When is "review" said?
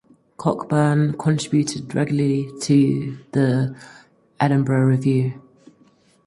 4.87-5.39